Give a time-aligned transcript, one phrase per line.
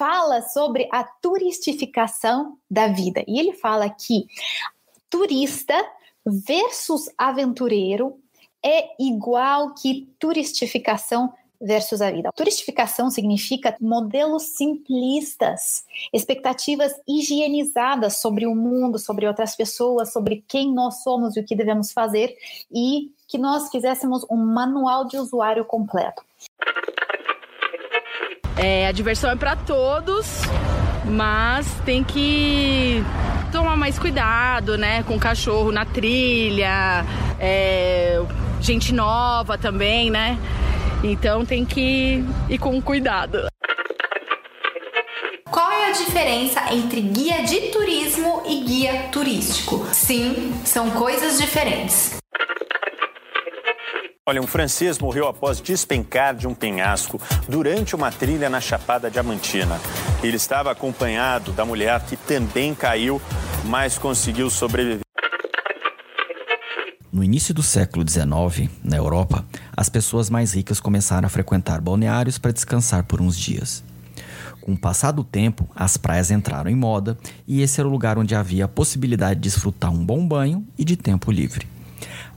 [0.00, 3.22] fala sobre a turistificação da vida.
[3.28, 4.26] E ele fala que
[5.10, 5.74] turista
[6.24, 8.18] versus aventureiro
[8.64, 12.30] é igual que turistificação versus a vida.
[12.34, 15.84] Turistificação significa modelos simplistas,
[16.14, 21.54] expectativas higienizadas sobre o mundo, sobre outras pessoas, sobre quem nós somos e o que
[21.54, 22.34] devemos fazer,
[22.72, 26.22] e que nós fizéssemos um manual de usuário completo.
[28.62, 30.42] É, a diversão é para todos,
[31.06, 33.02] mas tem que
[33.50, 37.06] tomar mais cuidado, né, com o cachorro na trilha,
[37.40, 38.20] é,
[38.60, 40.38] gente nova também, né?
[41.02, 43.46] Então tem que ir com cuidado.
[45.50, 49.86] Qual é a diferença entre guia de turismo e guia turístico?
[49.90, 52.19] Sim, são coisas diferentes.
[54.30, 59.80] Olha, um francês morreu após despencar de um penhasco durante uma trilha na Chapada Diamantina.
[60.22, 63.20] Ele estava acompanhado da mulher que também caiu,
[63.64, 65.00] mas conseguiu sobreviver.
[67.12, 69.44] No início do século XIX, na Europa,
[69.76, 73.82] as pessoas mais ricas começaram a frequentar balneários para descansar por uns dias.
[74.60, 77.18] Com o passar do tempo, as praias entraram em moda
[77.48, 80.84] e esse era o lugar onde havia a possibilidade de desfrutar um bom banho e
[80.84, 81.79] de tempo livre.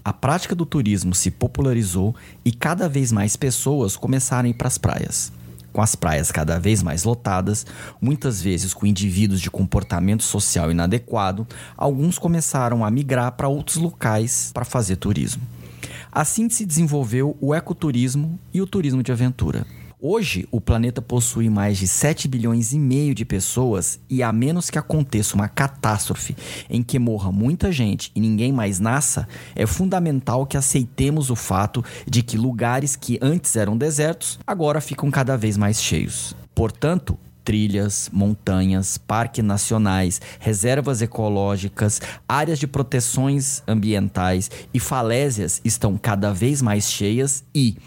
[0.05, 4.67] A prática do turismo se popularizou e cada vez mais pessoas começaram a ir para
[4.67, 5.31] as praias
[5.73, 7.65] com as praias cada vez mais lotadas,
[7.99, 14.51] muitas vezes com indivíduos de comportamento social inadequado, alguns começaram a migrar para outros locais
[14.53, 15.41] para fazer turismo.
[16.11, 19.65] Assim se desenvolveu o ecoturismo e o turismo de aventura.
[20.05, 24.69] Hoje, o planeta possui mais de 7 bilhões e meio de pessoas e a menos
[24.69, 26.35] que aconteça uma catástrofe
[26.69, 31.81] em que morra muita gente e ninguém mais nasça, é fundamental que aceitemos o fato
[32.05, 36.35] de que lugares que antes eram desertos agora ficam cada vez mais cheios.
[36.53, 46.33] Portanto, trilhas, montanhas, parques nacionais, reservas ecológicas, áreas de proteções ambientais e falésias estão cada
[46.33, 47.77] vez mais cheias e,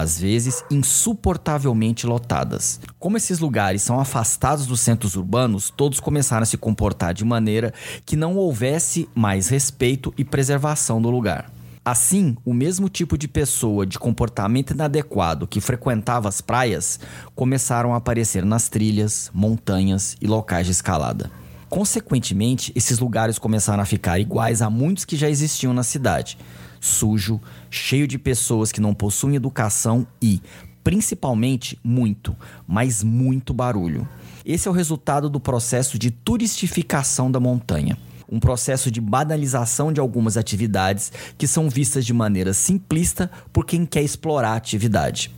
[0.00, 2.80] às vezes, insuportavelmente lotadas.
[2.98, 7.72] Como esses lugares são afastados dos centros urbanos, todos começaram a se comportar de maneira
[8.04, 11.50] que não houvesse mais respeito e preservação do lugar.
[11.84, 16.98] Assim, o mesmo tipo de pessoa de comportamento inadequado que frequentava as praias
[17.34, 21.30] começaram a aparecer nas trilhas, montanhas e locais de escalada.
[21.68, 26.38] Consequentemente, esses lugares começaram a ficar iguais a muitos que já existiam na cidade:
[26.84, 27.40] sujo,
[27.70, 30.40] cheio de pessoas que não possuem educação e,
[30.82, 32.36] principalmente, muito,
[32.66, 34.06] mas muito barulho.
[34.44, 37.96] Esse é o resultado do processo de turistificação da montanha
[38.26, 43.84] um processo de banalização de algumas atividades que são vistas de maneira simplista por quem
[43.86, 45.30] quer explorar a atividade.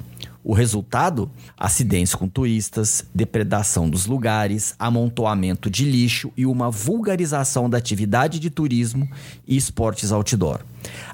[0.49, 1.29] O resultado?
[1.59, 8.49] Acidentes com turistas, depredação dos lugares, amontoamento de lixo e uma vulgarização da atividade de
[8.49, 9.11] turismo
[9.45, 10.61] e esportes outdoor.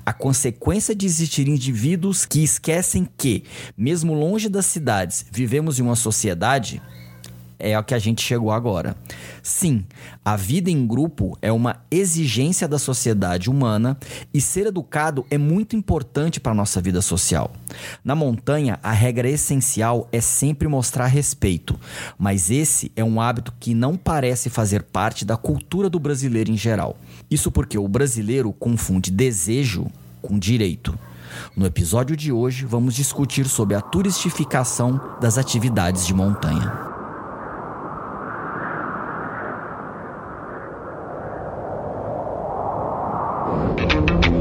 [0.05, 3.45] A consequência de existir indivíduos que esquecem que,
[3.75, 6.83] mesmo longe das cidades, vivemos em uma sociedade
[7.63, 8.97] é a que a gente chegou agora.
[9.43, 9.85] Sim,
[10.25, 13.97] a vida em grupo é uma exigência da sociedade humana
[14.35, 17.53] e ser educado é muito importante para a nossa vida social.
[18.05, 21.79] Na montanha, a regra essencial é sempre mostrar respeito,
[22.19, 26.57] mas esse é um hábito que não parece fazer parte da cultura do brasileiro em
[26.57, 26.97] geral.
[27.31, 29.87] Isso porque o brasileiro confunde desejo
[30.21, 30.99] com direito.
[31.57, 36.92] No episódio de hoje, vamos discutir sobre a turistificação das atividades de montanha.
[43.61, 44.32] Dedicado a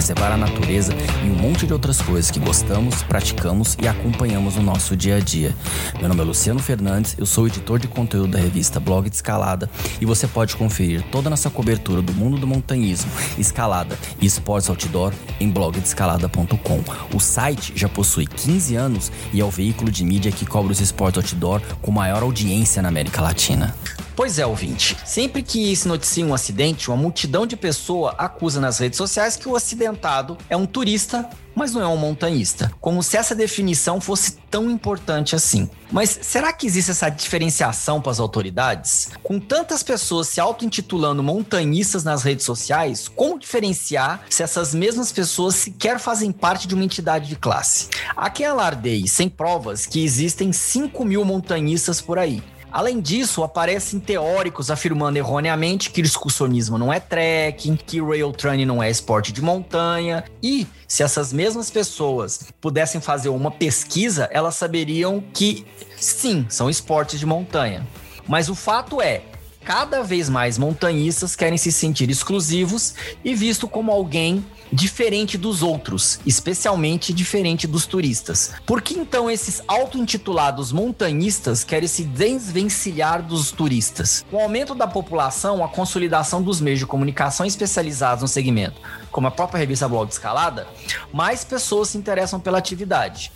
[0.00, 4.62] preservar a natureza e um monte de outras coisas que gostamos, praticamos e acompanhamos no
[4.62, 5.54] nosso dia a dia.
[5.98, 9.68] Meu nome é Luciano Fernandes, eu sou editor de conteúdo da revista Blog de Escalada
[10.00, 14.70] e você pode conferir toda a nossa cobertura do mundo do montanhismo, escalada e esportes
[14.70, 16.82] outdoor em blogdescalada.com.
[17.14, 20.80] O site já possui 15 anos e é o veículo de mídia que cobre os
[20.80, 23.76] esportes outdoor com maior audiência na América Latina.
[24.20, 24.98] Pois é, ouvinte.
[25.02, 29.48] Sempre que se noticia um acidente, uma multidão de pessoas acusa nas redes sociais que
[29.48, 32.72] o acidentado é um turista mas não é um montanhista.
[32.80, 35.68] Como se essa definição fosse tão importante assim.
[35.90, 39.10] Mas será que existe essa diferenciação para as autoridades?
[39.22, 45.54] Com tantas pessoas se auto-intitulando montanhistas nas redes sociais, como diferenciar se essas mesmas pessoas
[45.56, 47.88] sequer fazem parte de uma entidade de classe?
[48.16, 52.42] Há quem alardeie, sem provas, que existem 5 mil montanhistas por aí.
[52.72, 58.64] Além disso, aparecem teóricos afirmando erroneamente que o excursionismo não é trekking, que rail training
[58.64, 60.24] não é esporte de montanha.
[60.42, 67.18] E se essas mesmas pessoas pudessem fazer uma pesquisa, elas saberiam que sim, são esportes
[67.18, 67.86] de montanha.
[68.28, 69.22] Mas o fato é,
[69.64, 76.20] cada vez mais montanhistas querem se sentir exclusivos e visto como alguém diferente dos outros,
[76.24, 78.52] especialmente diferente dos turistas.
[78.64, 84.24] Por que então esses auto-intitulados montanhistas querem se desvencilhar dos turistas?
[84.30, 88.80] Com o aumento da população, a consolidação dos meios de comunicação especializados no segmento,
[89.10, 90.66] como a própria revista Blog Escalada,
[91.12, 93.32] mais pessoas se interessam pela atividade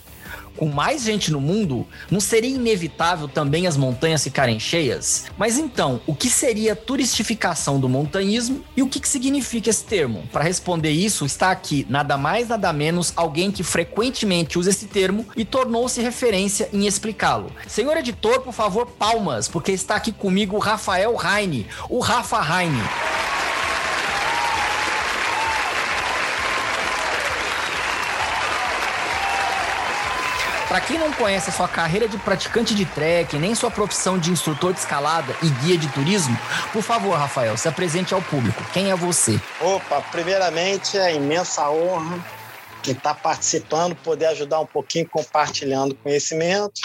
[0.55, 5.25] com mais gente no mundo, não seria inevitável também as montanhas ficarem cheias?
[5.37, 10.27] Mas então, o que seria turistificação do montanhismo e o que, que significa esse termo?
[10.31, 15.25] Para responder isso, está aqui nada mais nada menos alguém que frequentemente usa esse termo
[15.35, 17.51] e tornou-se referência em explicá-lo.
[17.67, 22.81] Senhor editor, por favor, palmas, porque está aqui comigo o Rafael Heine, o Rafa Heine.
[30.67, 34.31] Para quem não conhece a sua carreira de praticante de trek, nem sua profissão de
[34.31, 36.37] instrutor de escalada e guia de turismo,
[36.73, 38.63] por favor, Rafael, se apresente ao público.
[38.73, 39.39] Quem é você?
[39.61, 42.23] Opa, primeiramente é imensa honra
[42.91, 46.81] estar participando, poder ajudar um pouquinho compartilhando conhecimento.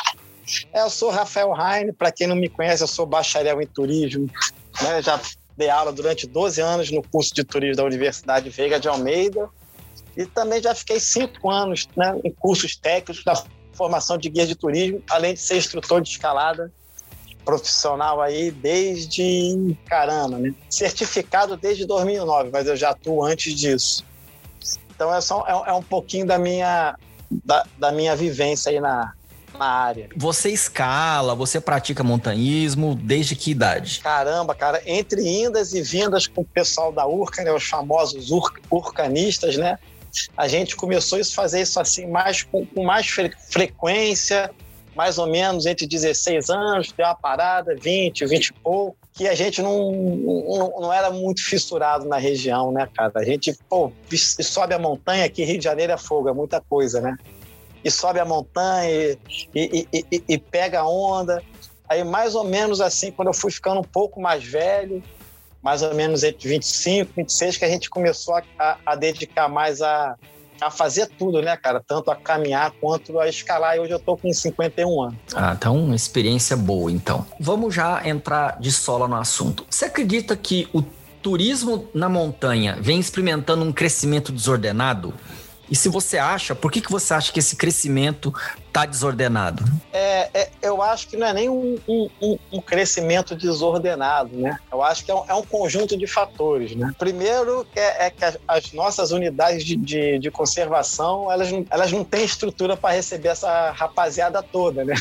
[0.73, 4.29] É, eu sou Rafael Heine, para quem não me conhece, eu sou bacharel em turismo,
[4.81, 5.03] né?
[5.03, 5.21] já
[5.57, 9.49] dei aula durante 12 anos no curso de turismo da Universidade Veiga de Almeida
[10.17, 13.35] e também já fiquei cinco anos né, em cursos técnicos da
[13.81, 16.71] formação de guia de turismo, além de ser instrutor de escalada
[17.47, 20.55] profissional aí desde caramba, né?
[20.69, 24.05] Certificado desde 2009, mas eu já atuo antes disso.
[24.95, 26.95] Então é só é, é um pouquinho da minha
[27.31, 29.15] da, da minha vivência aí na,
[29.59, 30.11] na área.
[30.15, 34.01] Você escala, você pratica montanhismo desde que idade?
[34.01, 38.53] Caramba, cara, entre indas e vindas com o pessoal da Urca, né, os famosos ur,
[38.71, 39.79] urcanistas, né?
[40.37, 44.51] A gente começou a fazer isso assim mais com, com mais fre frequência,
[44.95, 49.35] mais ou menos entre 16 anos, deu uma parada, 20, 20 e pouco, que a
[49.35, 53.13] gente não, não, não, era muito fissurado na região, né, cara?
[53.17, 53.93] A gente, pô,
[54.41, 57.17] sobe a montanha aqui, Rio de Janeiro é fogo, é muita coisa, né?
[57.85, 59.19] E sobe a montanha e,
[59.55, 61.43] e, e, e pega a onda.
[61.89, 65.03] Aí, mais ou menos assim, quando eu fui ficando um pouco mais velho,
[65.63, 69.49] mais ou menos entre 25 e 26 que a gente começou a, a, a dedicar
[69.49, 70.17] mais a,
[70.61, 71.83] a fazer tudo, né, cara?
[71.87, 73.77] Tanto a caminhar quanto a escalar.
[73.77, 75.17] E hoje eu tô com 51 anos.
[75.35, 77.27] Ah, então uma experiência boa, então.
[77.39, 79.67] Vamos já entrar de sola no assunto.
[79.69, 80.83] Você acredita que o
[81.23, 85.15] turismo na montanha vem experimentando um crescimento desordenado?
[85.71, 88.35] E se você acha, por que, que você acha que esse crescimento
[88.71, 89.65] está desordenado?
[89.93, 94.57] É, é, eu acho que não é nem um, um, um, crescimento desordenado, né?
[94.73, 96.93] Eu acho que é um, é um conjunto de fatores, né?
[96.97, 101.93] Primeiro é, é que as, as, nossas unidades de, de, de, conservação, elas não, elas
[101.93, 104.95] não têm estrutura para receber essa rapaziada toda, né?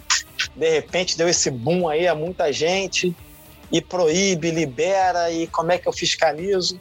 [0.54, 3.16] de repente deu esse boom aí a muita gente
[3.72, 6.78] e proíbe, libera e como é que eu fiscalizo?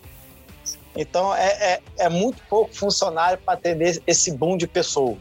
[0.96, 5.18] Então, é, é, é muito pouco funcionário para atender esse boom de pessoas.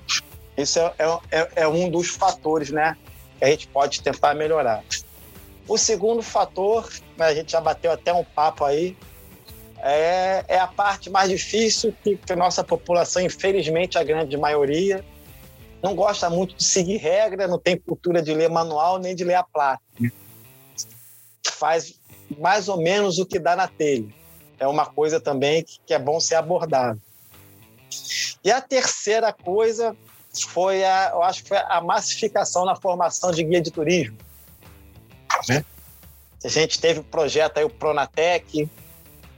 [0.56, 2.96] Isso é, é, é, é um dos fatores né,
[3.38, 4.84] que a gente pode tentar melhorar.
[5.66, 8.96] O segundo fator, né, a gente já bateu até um papo aí,
[9.78, 15.04] é, é a parte mais difícil que, que a nossa população, infelizmente, a grande maioria,
[15.82, 19.34] não gosta muito de seguir regra, não tem cultura de ler manual nem de ler
[19.34, 19.82] a placa.
[21.46, 22.00] Faz
[22.38, 24.08] mais ou menos o que dá na telha
[24.58, 27.00] é uma coisa também que, que é bom ser abordado.
[28.42, 29.96] E a terceira coisa
[30.42, 34.16] foi a, eu acho que foi a massificação na formação de guia de turismo.
[35.48, 35.64] Né?
[36.44, 38.68] A gente teve o projeto aí, o Pronatec,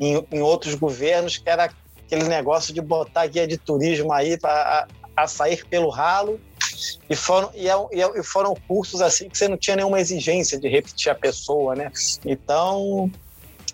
[0.01, 1.71] em, em, outros governos, que era
[2.05, 6.41] aquele negócio de botar guia de turismo aí para a, a, sair pelo ralo.
[7.09, 10.59] E foram, e, é é, e foram cursos assim que você não tinha nenhuma exigência
[10.59, 11.91] de repetir a pessoa, né?
[12.25, 13.11] Então,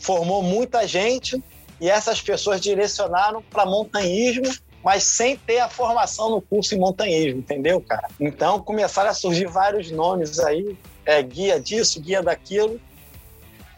[0.00, 1.43] formou muita gente
[1.81, 4.52] e essas pessoas direcionaram para montanhismo,
[4.83, 8.09] mas sem ter a formação no curso em montanhismo, entendeu, cara?
[8.19, 12.81] Então começaram a surgir vários nomes aí, é, guia disso, guia daquilo,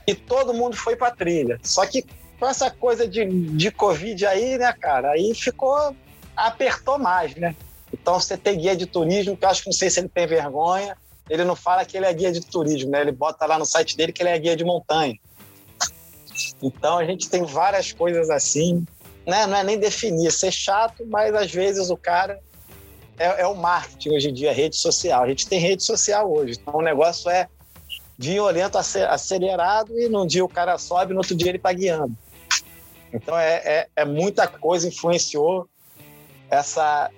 [0.06, 1.58] e todo mundo foi para trilha.
[1.62, 2.04] Só que
[2.38, 5.94] com essa coisa de, de Covid aí, né, cara, aí ficou,
[6.36, 7.54] apertou mais, né?
[7.92, 10.26] Então você tem guia de turismo, que eu acho que não sei se ele tem
[10.26, 10.96] vergonha,
[11.28, 13.00] ele não fala que ele é guia de turismo, né?
[13.00, 15.16] Ele bota lá no site dele que ele é guia de montanha.
[16.62, 18.84] Então a gente tem várias coisas assim,
[19.26, 19.46] né?
[19.46, 22.40] Não é nem definir, ser chato, mas às vezes o cara
[23.18, 25.22] é, é o marketing hoje em dia, rede social.
[25.22, 27.48] A gente tem rede social hoje, então o negócio é
[28.18, 32.16] violento, acelerado e num dia o cara sobe, no outro dia ele está guiando.
[33.12, 35.68] Então é, é, é, muita coisa influenciou
[36.50, 37.10] essa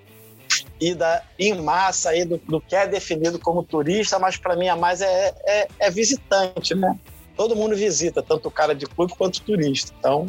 [0.79, 4.75] ida em massa aí do, do que é definido como turista, mas para mim a
[4.75, 6.97] mais é, é, é, visitante, né?
[7.35, 9.93] Todo mundo visita, tanto o cara de clube quanto o turista.
[9.99, 10.27] Então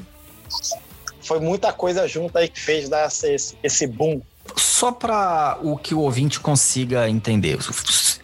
[1.29, 4.21] foi muita coisa junto aí que fez dar esse, esse boom
[4.57, 7.59] só para o que o ouvinte consiga entender.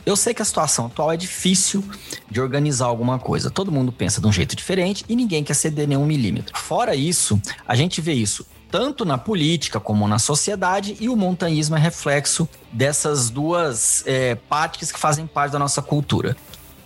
[0.06, 1.84] Eu sei que a situação atual é difícil
[2.30, 3.50] de organizar alguma coisa.
[3.50, 6.56] Todo mundo pensa de um jeito diferente e ninguém quer ceder nenhum milímetro.
[6.56, 11.76] Fora isso, a gente vê isso tanto na política como na sociedade, e o montanhismo
[11.76, 16.36] é reflexo dessas duas é, partes que fazem parte da nossa cultura.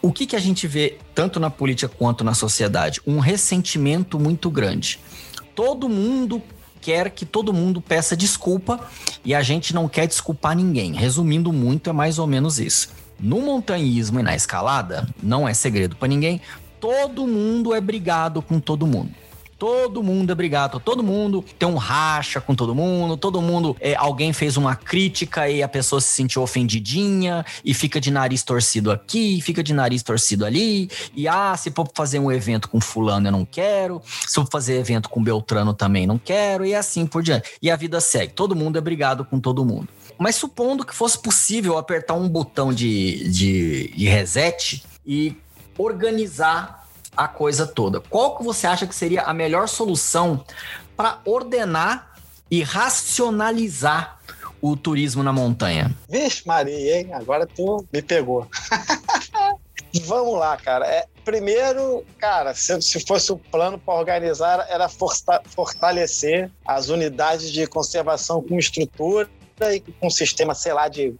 [0.03, 3.01] O que, que a gente vê tanto na política quanto na sociedade?
[3.07, 5.01] Um ressentimento muito grande.
[5.59, 6.41] Todo mundo
[6.81, 8.79] quer que todo mundo peça desculpa
[9.25, 10.93] e a gente não quer desculpar ninguém.
[10.93, 12.91] Resumindo muito, é mais ou menos isso.
[13.19, 16.41] No montanhismo e na escalada, não é segredo para ninguém,
[16.79, 19.11] todo mundo é brigado com todo mundo.
[19.59, 23.77] Todo mundo é brigado, todo mundo tem um racha com todo mundo, todo mundo.
[23.81, 28.45] É, alguém fez uma crítica e a pessoa se sentiu ofendidinha e fica de nariz
[28.45, 30.89] torcido aqui, fica de nariz torcido ali.
[31.13, 34.01] E ah, se for fazer um evento com Fulano, eu não quero.
[34.27, 36.65] Se for fazer evento com Beltrano, também não quero.
[36.65, 37.51] E assim por diante.
[37.61, 38.35] E a vida segue.
[38.35, 39.89] Todo mundo é brigado com todo mundo.
[40.17, 45.37] Mas supondo que fosse possível apertar um botão de, de, de reset e
[45.77, 46.88] organizar
[47.19, 48.01] a coisa toda.
[48.01, 50.45] Qual que você acha que seria a melhor solução
[50.97, 52.15] para ordenar
[52.49, 54.21] e racionalizar
[54.63, 55.95] o turismo na montanha?
[56.09, 57.13] Vixe, Maria, hein?
[57.13, 58.47] Agora tu me pegou.
[60.05, 60.87] Vamos lá, cara.
[60.87, 67.51] É, primeiro, cara, se, se fosse o um plano para organizar, era fortalecer as unidades
[67.51, 69.29] de conservação com estrutura
[69.73, 71.15] e com sistema, sei lá, de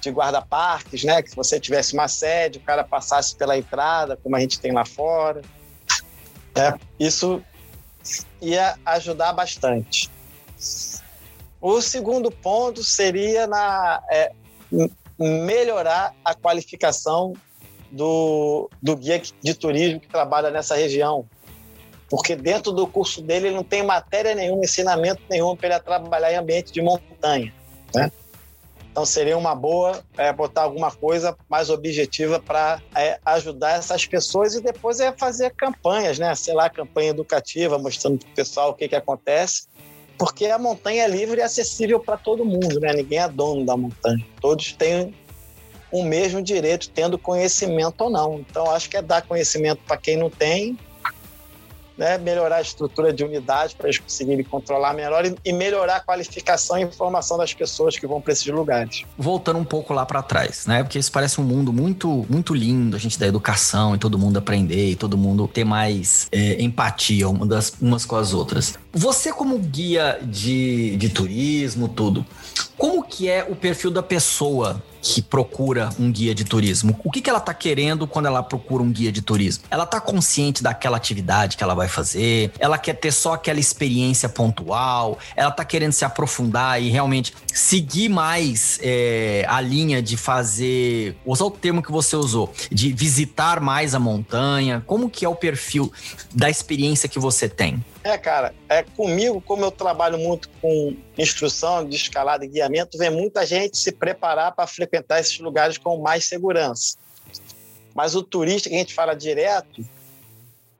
[0.00, 1.22] de guarda-parques, né?
[1.22, 4.72] Que se você tivesse uma sede, o cara passasse pela entrada, como a gente tem
[4.72, 5.42] lá fora.
[6.54, 7.42] É, isso
[8.40, 10.10] ia ajudar bastante.
[11.60, 14.32] O segundo ponto seria na é,
[15.18, 17.34] melhorar a qualificação
[17.90, 21.26] do, do guia de turismo que trabalha nessa região.
[22.08, 26.32] Porque dentro do curso dele ele não tem matéria nenhuma, ensinamento nenhum para ele trabalhar
[26.32, 27.52] em ambiente de montanha.
[27.92, 28.12] Né?
[28.96, 34.54] Então seria uma boa é, botar alguma coisa mais objetiva para é, ajudar essas pessoas
[34.54, 36.34] e depois é fazer campanhas, né?
[36.34, 39.66] Sei lá, campanha educativa, mostrando para o pessoal o que, que acontece.
[40.16, 42.90] Porque a montanha é livre e acessível para todo mundo, né?
[42.94, 44.24] Ninguém é dono da montanha.
[44.40, 45.14] Todos têm
[45.92, 48.38] o mesmo direito, tendo conhecimento ou não.
[48.38, 50.78] Então, acho que é dar conhecimento para quem não tem
[51.96, 56.00] né, melhorar a estrutura de unidade para eles conseguirem controlar melhor e, e, melhorar a
[56.00, 59.04] qualificação e informação das pessoas que vão para esses lugares.
[59.16, 60.82] Voltando um pouco lá para trás, né?
[60.82, 64.36] Porque isso parece um mundo muito, muito lindo, a gente da educação e todo mundo
[64.36, 68.74] aprender e todo mundo ter mais é, empatia umas, umas com as outras.
[68.92, 72.24] Você como guia de, de turismo, tudo,
[72.76, 74.82] como que é o perfil da pessoa
[75.14, 76.98] que procura um guia de turismo?
[77.04, 79.64] O que, que ela está querendo quando ela procura um guia de turismo?
[79.70, 82.50] Ela está consciente daquela atividade que ela vai fazer?
[82.58, 85.18] Ela quer ter só aquela experiência pontual?
[85.36, 91.46] Ela está querendo se aprofundar e realmente seguir mais é, a linha de fazer, usar
[91.46, 94.84] o termo que você usou, de visitar mais a montanha?
[94.86, 95.90] Como que é o perfil
[96.34, 97.82] da experiência que você tem?
[98.04, 103.10] É, cara, é comigo, como eu trabalho muito com instrução de escalada e guiamento, vem
[103.10, 106.98] muita gente se preparar para frequentar esses lugares com mais segurança.
[107.94, 109.82] Mas o turista que a gente fala direto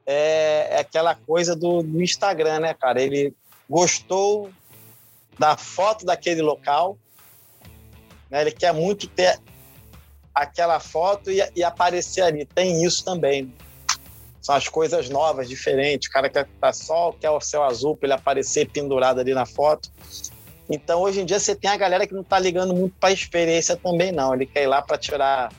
[0.05, 3.01] é, é aquela coisa do, do Instagram, né, cara?
[3.01, 3.33] Ele
[3.69, 4.51] gostou
[5.39, 6.99] da foto daquele local,
[8.31, 8.41] né?
[8.41, 9.39] ele quer muito ter
[10.35, 12.45] aquela foto e, e aparecer ali.
[12.45, 13.53] Tem isso também
[14.47, 16.09] são as coisas novas, diferentes.
[16.09, 19.45] O cara quer estar sol, quer o céu azul para ele aparecer pendurado ali na
[19.45, 19.91] foto.
[20.71, 23.13] Então, hoje em dia, você tem a galera que não está ligando muito para a
[23.13, 24.33] experiência também, não.
[24.33, 25.53] Ele quer ir lá para tirar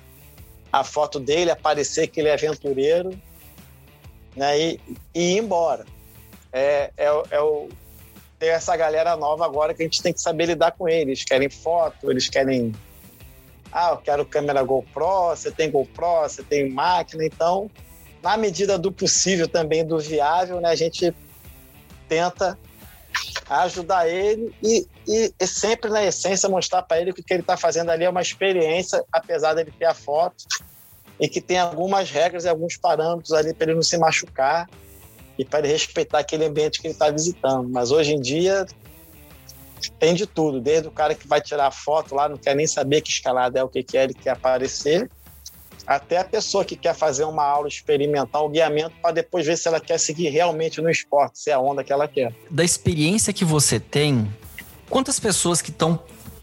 [0.71, 3.09] a foto dele, aparecer que ele é aventureiro
[4.37, 4.79] né, e,
[5.13, 5.85] e ir embora.
[6.53, 7.67] É, é, é o,
[8.39, 11.23] tem essa galera nova agora que a gente tem que saber lidar com eles.
[11.23, 12.73] Querem foto, eles querem.
[13.71, 17.69] Ah, eu quero câmera GoPro, você tem GoPro, você tem máquina, então
[18.23, 21.13] na medida do possível também do viável, né, a gente
[22.07, 22.57] tenta
[23.49, 27.41] ajudar ele e, e, e sempre na essência mostrar para ele que o que ele
[27.41, 30.45] está fazendo ali é uma experiência, apesar dele ter a foto
[31.19, 34.69] e que tem algumas regras e alguns parâmetros ali para ele não se machucar
[35.37, 37.69] e para ele respeitar aquele ambiente que ele está visitando.
[37.69, 38.65] Mas hoje em dia
[39.99, 43.01] tem de tudo, desde o cara que vai tirar foto lá, não quer nem saber
[43.01, 45.09] que escalada é o que, que é, ele quer aparecer,
[45.85, 49.67] até a pessoa que quer fazer uma aula experimental, o guiamento, para depois ver se
[49.67, 52.33] ela quer seguir realmente no esporte, se é a onda que ela quer.
[52.49, 54.27] Da experiência que você tem,
[54.89, 55.99] quantas pessoas que estão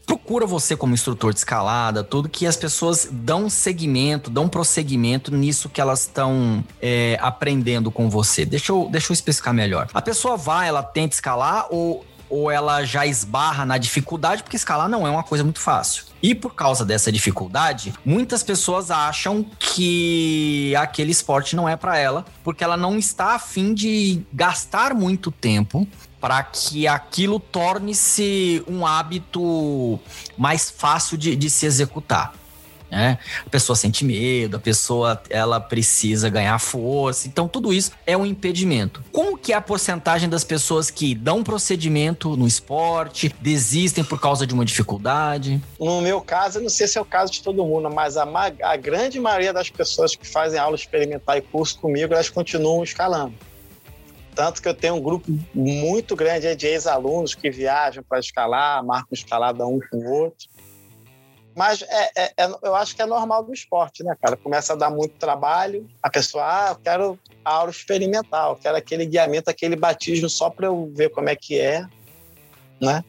[0.07, 5.69] procura você como instrutor de escalada, tudo que as pessoas dão segmento, dão prosseguimento nisso
[5.69, 8.45] que elas estão é, aprendendo com você.
[8.45, 9.89] Deixa eu, deixa eu especificar melhor.
[9.93, 14.89] A pessoa vai, ela tenta escalar ou ou ela já esbarra na dificuldade, porque escalar
[14.89, 16.05] não é uma coisa muito fácil.
[16.23, 22.25] E por causa dessa dificuldade, muitas pessoas acham que aquele esporte não é para ela,
[22.43, 25.87] porque ela não está afim de gastar muito tempo
[26.25, 30.01] para que aquilo torne-se um hábito
[30.39, 32.33] mais fácil de, de se executar
[32.91, 33.19] né?
[33.45, 38.25] A pessoa sente medo, a pessoa ela precisa ganhar força, então tudo isso é um
[38.25, 39.03] impedimento.
[39.13, 44.47] Como que é a porcentagem das pessoas que dão procedimento no esporte, desistem por causa
[44.47, 45.61] de uma dificuldade?
[45.79, 48.27] No meu caso, eu não sei se é o caso de todo mundo, mas a,
[48.63, 53.35] a grande maioria das pessoas que fazem aula experimental e curso comigo, elas continuam escalando.
[54.35, 59.13] Tanto que eu tenho um grupo muito grande de ex-alunos que viajam para escalar, marcam
[59.13, 60.49] escalada um com o outro.
[61.55, 64.37] Mas é, é, é, eu acho que é normal do esporte, né, cara?
[64.37, 69.07] Começa a dar muito trabalho, a pessoa, ah, eu quero aula experimental, eu quero aquele
[69.07, 71.87] guiamento, aquele batismo só para eu ver como é que é,
[72.81, 73.05] né?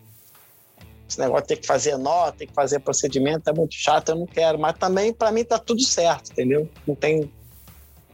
[1.10, 4.16] Esse negócio de ter que fazer nota, ter que fazer procedimento é muito chato, eu
[4.16, 4.60] não quero.
[4.60, 6.70] Mas também, para mim, tá tudo certo, entendeu?
[6.86, 7.32] Não tem,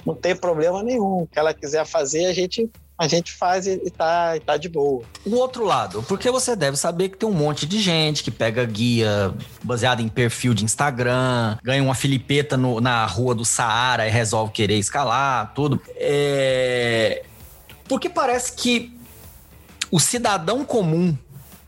[0.06, 1.24] não tem problema nenhum.
[1.24, 4.70] O que ela quiser fazer, a gente a gente faz e tá, e tá de
[4.70, 5.04] boa.
[5.26, 8.64] O outro lado, porque você deve saber que tem um monte de gente que pega
[8.64, 9.34] guia
[9.64, 14.52] baseada em perfil de Instagram, ganha uma filipeta no, na rua do Saara e resolve
[14.52, 15.82] querer escalar, tudo.
[15.96, 17.24] É...
[17.88, 18.96] Porque parece que
[19.90, 21.18] o cidadão comum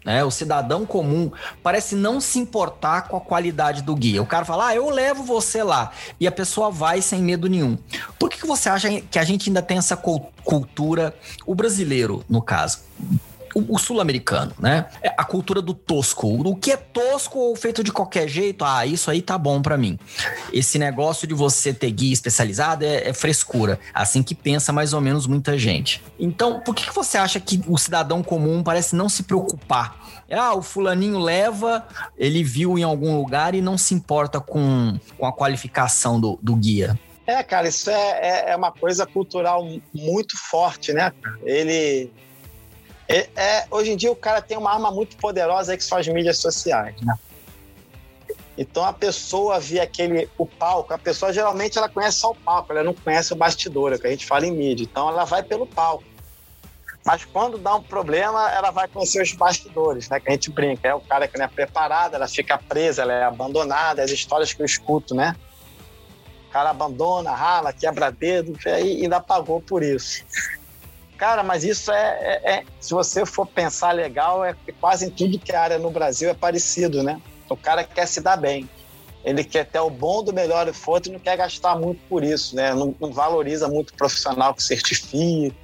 [0.04, 0.24] né?
[0.24, 4.22] O cidadão comum parece não se importar com a qualidade do guia.
[4.22, 5.92] O cara fala, ah, eu levo você lá.
[6.20, 7.78] E a pessoa vai sem medo nenhum.
[8.20, 12.42] Por que, que você acha que a gente ainda tem essa cultura, o brasileiro, no
[12.42, 12.80] caso?
[13.54, 14.88] O, sul-americano, né?
[15.02, 16.28] É a cultura do tosco.
[16.28, 19.78] O que é tosco ou feito de qualquer jeito, ah, isso aí tá bom para
[19.78, 19.98] mim.
[20.52, 23.80] Esse negócio de você ter guia especializado é, é, frescura.
[23.94, 26.04] Assim que pensa mais ou menos muita gente.
[26.20, 30.56] Então, por que, que você acha que o cidadão comum parece não se preocupar ah,
[30.56, 31.88] o fulaninho leva,
[32.18, 36.56] ele viu em algum lugar e não se importa com, com a qualificação do, do
[36.56, 36.98] guia.
[37.26, 41.13] É, cara, isso é, é, é, uma coisa cultural muito forte, né?
[41.44, 42.12] Ele.
[43.08, 46.08] É, é, hoje em dia o cara tem uma arma muito poderosa que são as
[46.08, 47.16] mídias sociais, né?
[48.58, 52.72] Então a pessoa vê aquele o palco, a pessoa geralmente ela conhece só o palco,
[52.72, 54.84] ela não conhece o bastidor, é que a gente fala em mídia.
[54.84, 56.04] Então ela vai pelo palco.
[57.06, 60.20] Mas quando dá um problema, ela vai conhecer os bastidores, né?
[60.20, 60.88] Que a gente brinca.
[60.88, 64.02] É o cara que não é preparado, ela fica presa, ela é abandonada.
[64.02, 65.36] As histórias que eu escuto, né?
[66.48, 70.24] O cara abandona, rala, quebra dedo e ainda pagou por isso.
[71.17, 75.39] Cara, mas isso é, é, é, se você for pensar legal, é quase em tudo
[75.39, 77.21] que a área no Brasil é parecido, né?
[77.49, 78.69] O cara quer se dar bem.
[79.23, 82.23] Ele quer ter o bom do melhor e forte e não quer gastar muito por
[82.23, 82.73] isso, né?
[82.73, 85.56] Não, não valoriza muito o profissional que certifica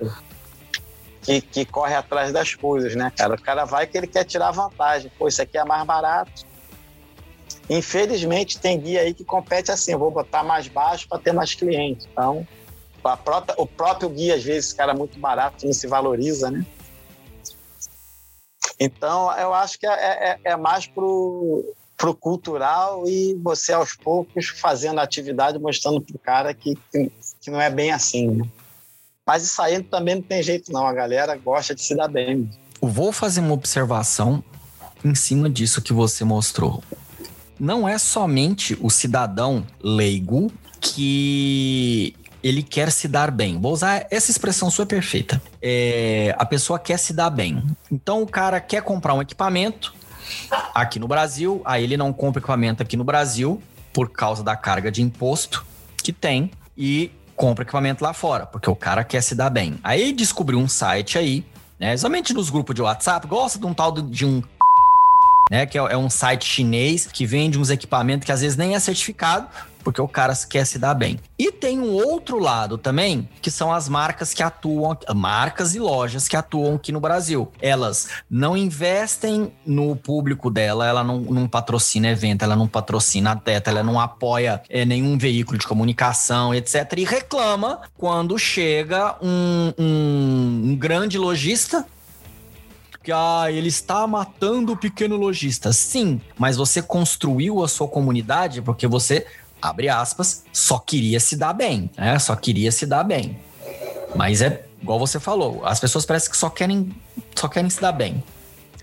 [1.21, 3.35] que, que corre atrás das coisas, né, cara?
[3.35, 5.12] O cara vai que ele quer tirar vantagem.
[5.17, 6.47] Pô, isso aqui é mais barato.
[7.69, 12.07] Infelizmente, tem guia aí que compete assim: vou botar mais baixo para ter mais cliente.
[12.12, 12.47] Então,
[12.99, 16.65] própria, o próprio guia, às vezes, cara, é muito barato, não se valoriza, né?
[18.79, 24.47] Então, eu acho que é, é, é mais pro, pro cultural e você, aos poucos,
[24.47, 26.77] fazendo atividade, mostrando pro cara que,
[27.41, 28.47] que não é bem assim, né?
[29.25, 30.88] Mas isso aí também não tem jeito, não.
[30.88, 32.49] A galera gosta de se dar bem.
[32.81, 34.43] Vou fazer uma observação
[35.05, 36.83] em cima disso que você mostrou.
[37.59, 43.60] Não é somente o cidadão leigo que ele quer se dar bem.
[43.60, 45.41] Vou usar essa expressão sua perfeita.
[45.62, 47.63] É, a pessoa quer se dar bem.
[47.91, 49.93] Então o cara quer comprar um equipamento
[50.73, 53.62] aqui no Brasil, aí ele não compra equipamento aqui no Brasil
[53.93, 55.65] por causa da carga de imposto
[56.04, 59.80] que tem e compra equipamento lá fora, porque o cara quer se dar bem.
[59.84, 61.45] Aí descobriu um site aí,
[61.80, 61.93] né?
[61.93, 64.43] Exatamente nos grupos de WhatsApp, gosta de um tal de um
[65.49, 65.65] né?
[65.65, 68.79] Que é, é um site chinês que vende uns equipamentos que às vezes nem é
[68.79, 69.47] certificado,
[69.83, 71.19] porque o cara quer se dar bem.
[71.38, 76.27] E tem um outro lado também, que são as marcas que atuam, marcas e lojas
[76.27, 77.51] que atuam aqui no Brasil.
[77.62, 83.69] Elas não investem no público dela, ela não, não patrocina evento, ela não patrocina atleta,
[83.69, 86.93] ela não apoia é, nenhum veículo de comunicação, etc.
[86.97, 91.85] E reclama quando chega um, um, um grande lojista
[93.09, 95.73] que ah, ele está matando o pequeno lojista.
[95.73, 99.25] Sim, mas você construiu a sua comunidade porque você
[99.59, 102.19] abre aspas, só queria se dar bem, né?
[102.19, 103.39] Só queria se dar bem.
[104.15, 106.95] Mas é igual você falou, as pessoas parecem que só querem,
[107.35, 108.23] só querem se dar bem.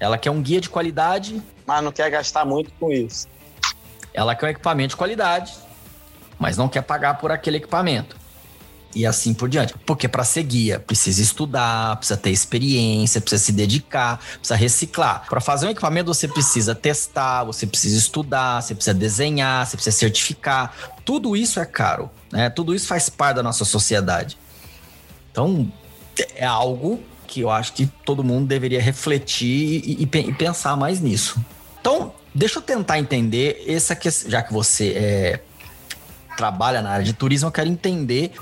[0.00, 3.28] Ela quer um guia de qualidade, mas não quer gastar muito com isso.
[4.12, 5.54] Ela quer um equipamento de qualidade,
[6.36, 8.16] mas não quer pagar por aquele equipamento
[8.96, 9.74] e assim por diante.
[9.84, 15.26] Porque para ser guia, precisa estudar, precisa ter experiência, precisa se dedicar, precisa reciclar.
[15.28, 19.94] Para fazer um equipamento, você precisa testar, você precisa estudar, você precisa desenhar, você precisa
[19.94, 20.74] certificar.
[21.04, 22.48] Tudo isso é caro, né?
[22.48, 24.38] Tudo isso faz parte da nossa sociedade.
[25.30, 25.70] Então,
[26.34, 31.00] é algo que eu acho que todo mundo deveria refletir e, e, e pensar mais
[31.00, 31.38] nisso.
[31.78, 35.40] Então, deixa eu tentar entender essa questão, já que você é,
[36.34, 38.32] trabalha na área de turismo, eu quero entender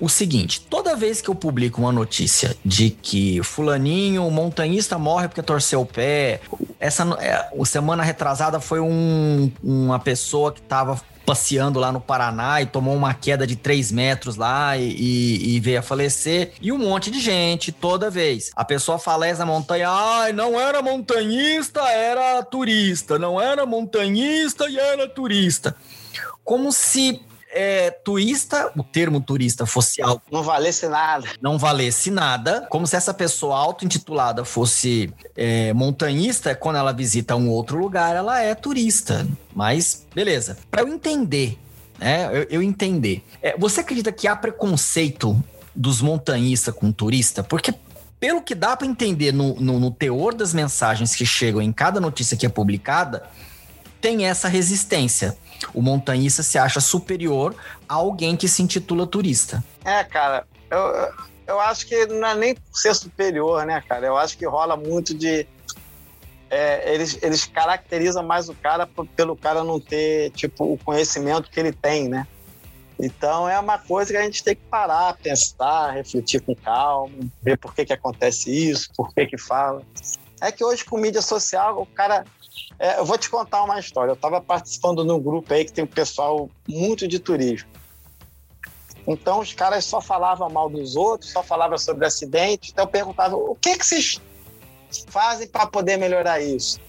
[0.00, 5.42] o seguinte: toda vez que eu publico uma notícia de que fulaninho, montanhista morre porque
[5.42, 6.40] torceu o pé,
[6.78, 12.66] essa é, semana retrasada foi um, uma pessoa que estava passeando lá no Paraná e
[12.66, 16.52] tomou uma queda de 3 metros lá e, e, e, veio a falecer.
[16.62, 18.52] E um monte de gente, toda vez.
[18.54, 23.18] A pessoa falece na montanha, ai, não era montanhista, era turista.
[23.18, 25.74] Não era montanhista e era turista.
[26.44, 27.20] Como se
[27.56, 30.20] é, turista, o termo turista fosse algo.
[30.30, 31.26] Não valesse nada.
[31.40, 32.66] Não valesse nada.
[32.68, 38.40] Como se essa pessoa auto-intitulada fosse é, montanhista, quando ela visita um outro lugar, ela
[38.42, 39.26] é turista.
[39.54, 40.58] Mas, beleza.
[40.70, 41.58] Para eu entender,
[41.98, 42.28] né?
[42.30, 43.24] Eu, eu entender.
[43.40, 45.42] É, você acredita que há preconceito
[45.74, 47.42] dos montanhistas com turista?
[47.42, 47.72] Porque
[48.20, 52.00] pelo que dá para entender no, no, no, teor das mensagens que chegam em cada
[52.00, 53.22] notícia que é publicada,
[54.06, 55.36] tem essa resistência
[55.74, 57.56] o montanhista se acha superior
[57.88, 59.64] a alguém que se intitula turista.
[59.84, 61.12] É, cara, eu,
[61.44, 64.06] eu acho que não é nem por ser superior, né, cara?
[64.06, 65.44] Eu acho que rola muito de.
[66.48, 71.58] É, eles, eles caracterizam mais o cara pelo cara não ter, tipo, o conhecimento que
[71.58, 72.28] ele tem, né?
[73.00, 77.58] Então é uma coisa que a gente tem que parar, pensar, refletir com calma, ver
[77.58, 79.82] por que, que acontece isso, por que que fala.
[80.40, 82.24] É que hoje com mídia social o cara
[82.78, 84.10] é, eu vou te contar uma história.
[84.10, 87.68] Eu estava participando de um grupo aí que tem um pessoal muito de turismo.
[89.06, 92.70] Então os caras só falavam mal dos outros, só falavam sobre acidentes.
[92.72, 94.20] Então eu perguntava: o que, que vocês
[95.08, 96.80] fazem para poder melhorar isso?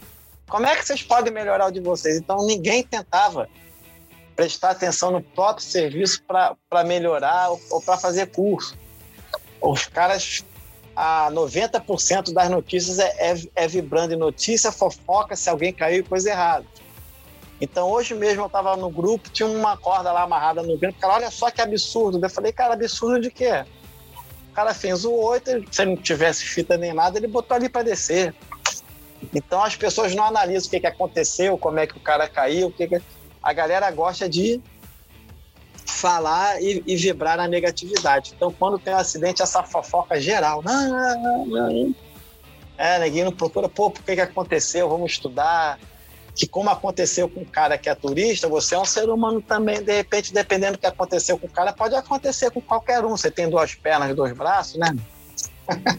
[0.49, 2.17] Como é que vocês podem melhorar o de vocês?
[2.17, 3.47] Então ninguém tentava
[4.35, 8.77] prestar atenção no próprio serviço para melhorar ou, ou para fazer curso.
[9.61, 10.43] Os caras
[10.99, 16.31] a 90% das notícias é, é, é, vibrando em notícia, fofoca, se alguém caiu, coisa
[16.31, 16.65] errada.
[17.61, 21.13] Então, hoje mesmo eu estava no grupo, tinha uma corda lá amarrada no grupo, cara,
[21.13, 22.19] olha só que absurdo.
[22.19, 23.63] Eu falei, cara, absurdo de quê?
[24.49, 27.83] O cara fez o 8, se não tivesse fita nem nada, ele botou ali para
[27.83, 28.33] descer.
[29.35, 32.69] Então, as pessoas não analisam o que, que aconteceu, como é que o cara caiu,
[32.69, 32.99] o que, que...
[33.43, 34.59] A galera gosta de
[35.97, 38.33] falar e, e, vibrar na negatividade.
[38.35, 40.61] Então, quando tem um acidente, essa fofoca geral.
[40.63, 41.95] Não, não, não.
[42.77, 44.87] É, ninguém não procura, pô, por que, que aconteceu?
[44.87, 45.79] Vamos estudar.
[46.35, 49.81] Que como aconteceu com o cara que é turista, você é um ser humano também,
[49.81, 53.09] de repente, dependendo do que aconteceu com o cara, pode acontecer com qualquer um.
[53.09, 54.95] Você tem duas pernas, dois braços, né?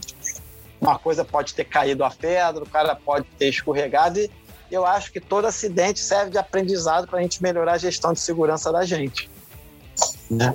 [0.81, 4.31] Uma coisa pode ter caído a pedra, o cara pode ter escorregado e
[4.71, 8.21] eu acho que todo acidente serve de aprendizado para a gente melhorar a gestão de
[8.21, 9.29] segurança da gente.
[10.31, 10.55] Né?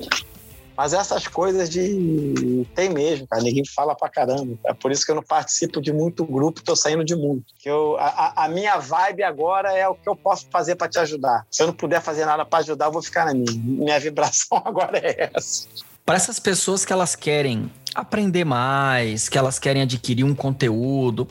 [0.75, 2.65] Mas essas coisas de.
[2.73, 3.43] Tem mesmo, cara.
[3.43, 4.57] Ninguém fala pra caramba.
[4.65, 7.45] É por isso que eu não participo de muito grupo, tô saindo de muito.
[7.59, 10.97] Que eu, a, a minha vibe agora é o que eu posso fazer para te
[10.99, 11.45] ajudar.
[11.51, 13.53] Se eu não puder fazer nada para ajudar, eu vou ficar na minha.
[13.53, 15.67] Minha vibração agora é essa.
[16.03, 21.27] Para essas pessoas que elas querem aprender mais, que elas querem adquirir um conteúdo,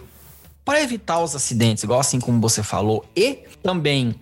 [0.64, 4.14] para evitar os acidentes, igual assim como você falou, e também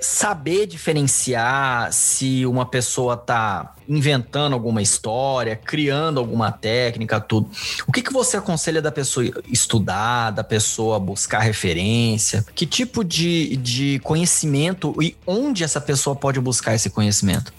[0.00, 7.50] saber diferenciar se uma pessoa tá inventando alguma história, criando alguma técnica, tudo.
[7.86, 12.44] O que, que você aconselha da pessoa estudar, da pessoa buscar referência?
[12.54, 17.52] Que tipo de, de conhecimento e onde essa pessoa pode buscar esse conhecimento?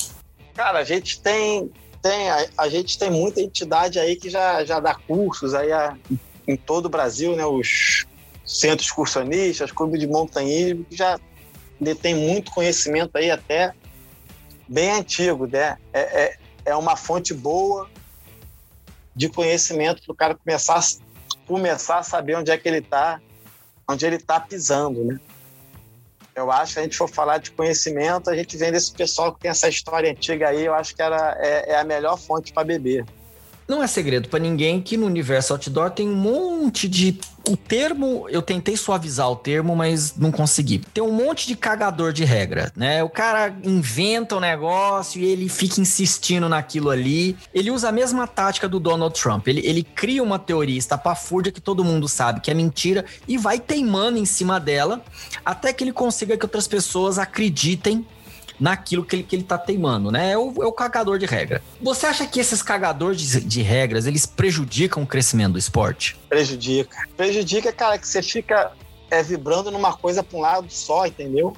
[0.54, 1.69] Cara, a gente tem,
[2.02, 5.95] tem a, a gente tem muita entidade aí que já, já dá cursos aí a,
[6.47, 7.45] em todo o Brasil, né?
[7.45, 8.06] Os
[8.45, 11.19] centros excursionistas, clubes de montanhismo, que já
[11.79, 13.73] detém muito conhecimento aí até
[14.67, 15.77] bem antigo, né?
[15.93, 17.89] É, é, é uma fonte boa
[19.15, 20.79] de conhecimento para o cara começar,
[21.47, 23.19] começar a saber onde é que ele está,
[23.87, 25.19] onde ele está pisando, né?
[26.35, 29.41] Eu acho que a gente for falar de conhecimento, a gente vem desse pessoal que
[29.41, 32.63] tem essa história antiga aí, eu acho que era, é, é a melhor fonte para
[32.63, 33.05] beber.
[33.69, 38.27] Não é segredo para ninguém que no universo outdoor tem um monte de o termo,
[38.29, 40.79] eu tentei suavizar o termo, mas não consegui.
[40.79, 43.03] Tem um monte de cagador de regra, né?
[43.03, 47.38] O cara inventa o um negócio e ele fica insistindo naquilo ali.
[47.53, 49.47] Ele usa a mesma tática do Donald Trump.
[49.47, 53.60] Ele, ele cria uma teoria estapafúrdia que todo mundo sabe que é mentira e vai
[53.60, 55.03] teimando em cima dela
[55.45, 58.05] até que ele consiga que outras pessoas acreditem
[58.60, 60.32] naquilo que ele, que ele tá teimando, né?
[60.32, 61.62] É o, é o cagador de regra.
[61.82, 66.17] Você acha que esses cagadores de, de regras, eles prejudicam o crescimento do esporte?
[66.28, 67.08] Prejudica.
[67.15, 68.72] Prejudica, cara, que você fica
[69.10, 71.56] é, vibrando numa coisa para um lado só, entendeu?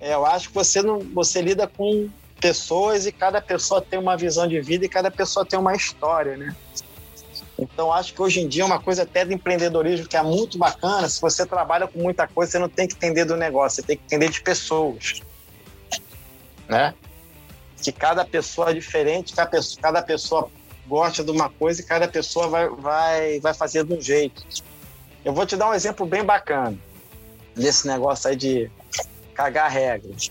[0.00, 2.08] É, eu acho que você, não, você lida com
[2.40, 6.36] pessoas e cada pessoa tem uma visão de vida e cada pessoa tem uma história,
[6.36, 6.54] né?
[7.58, 10.58] Então, acho que hoje em dia é uma coisa até do empreendedorismo que é muito
[10.58, 11.08] bacana.
[11.08, 13.96] Se você trabalha com muita coisa, você não tem que entender do negócio, você tem
[13.96, 15.22] que entender de pessoas
[16.68, 16.94] né?
[17.82, 20.50] Que cada pessoa é diferente, cada pessoa, cada pessoa
[20.86, 24.44] gosta de uma coisa e cada pessoa vai, vai, vai fazer de um jeito.
[25.24, 26.78] Eu vou te dar um exemplo bem bacana
[27.54, 28.70] desse negócio aí de
[29.34, 30.30] cagar regras.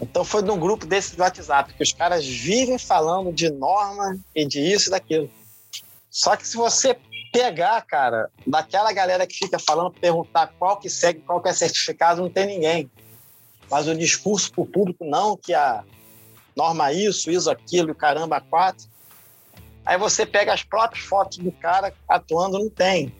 [0.00, 4.44] Então foi num grupo desse do WhatsApp que os caras vivem falando de norma e
[4.44, 5.30] de isso e daquilo.
[6.10, 6.96] Só que se você
[7.32, 12.20] pegar, cara, daquela galera que fica falando, perguntar qual que segue, qual que é certificado,
[12.20, 12.90] não tem ninguém
[13.72, 15.82] mas o discurso para o público não, que a
[16.54, 18.86] norma isso, isso, aquilo, caramba, quatro.
[19.82, 23.10] Aí você pega as próprias fotos do cara atuando, não tem.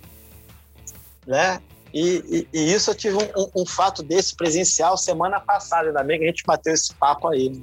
[1.26, 1.58] Né?
[1.94, 6.04] E, e, e isso eu tive um, um, um, fato desse presencial semana passada, ainda
[6.04, 7.48] bem que a gente bateu esse papo aí.
[7.48, 7.62] Né?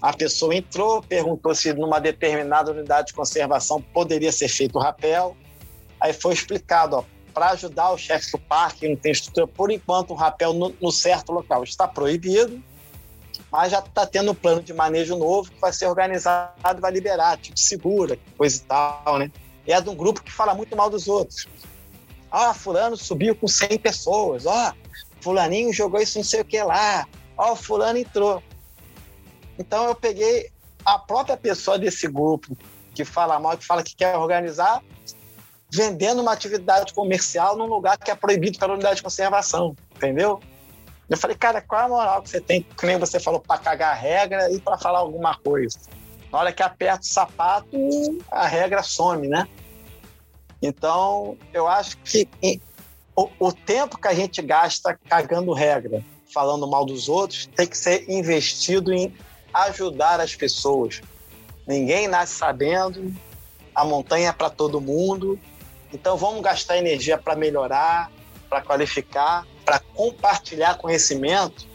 [0.00, 5.36] A pessoa entrou, perguntou se numa determinada unidade de conservação poderia ser feito o rapel.
[6.00, 7.04] Aí foi explicado, ó,
[7.34, 9.46] para ajudar o chefe do parque, não tem estrutura.
[9.46, 12.62] Por enquanto, o rapel no, no certo local está proibido,
[13.50, 17.36] mas já está tendo um plano de manejo novo que vai ser organizado vai liberar,
[17.36, 19.30] tipo segura, coisa e tal, né?
[19.66, 21.48] E é de um grupo que fala muito mal dos outros.
[22.30, 24.46] Ah, fulano subiu com 100 pessoas.
[24.46, 24.72] Ó,
[25.20, 27.06] fulaninho jogou isso não sei o que lá.
[27.36, 28.42] Ó, fulano entrou.
[29.58, 30.50] Então eu peguei
[30.84, 32.56] a própria pessoa desse grupo
[32.94, 34.82] que fala mal, que fala que quer organizar,
[35.74, 40.40] vendendo uma atividade comercial num lugar que é proibido pela unidade de conservação, entendeu?
[41.10, 43.58] Eu falei, cara, qual é a moral que você tem, que nem você falou, para
[43.58, 45.76] cagar a regra e para falar alguma coisa?
[46.30, 47.76] Na hora que aperta o sapato,
[48.30, 49.48] a regra some, né?
[50.62, 52.28] Então, eu acho que
[53.16, 57.76] o, o tempo que a gente gasta cagando regra, falando mal dos outros, tem que
[57.76, 59.12] ser investido em
[59.52, 61.00] ajudar as pessoas.
[61.66, 63.12] Ninguém nasce sabendo,
[63.74, 65.38] a montanha é para todo mundo,
[65.94, 68.10] então vamos gastar energia para melhorar,
[68.50, 71.66] para qualificar, para compartilhar conhecimento,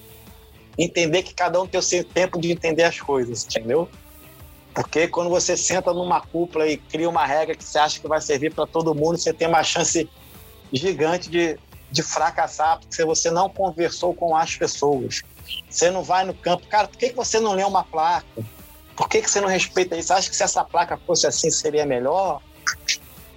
[0.77, 3.89] entender que cada um tem o seu tempo de entender as coisas, entendeu?
[4.73, 8.19] Porque quando você senta numa cúpula e cria uma regra que você acha que vai
[8.19, 10.07] servir para todo mundo, você tem uma chance
[10.71, 11.57] gigante de,
[11.89, 15.21] de fracassar, porque você não conversou com as pessoas.
[15.69, 16.67] Você não vai no campo.
[16.67, 18.27] Cara, por que, você não lê uma placa?
[18.95, 20.09] Por que, você não respeita isso?
[20.09, 22.41] Você acha que se essa placa fosse assim seria melhor?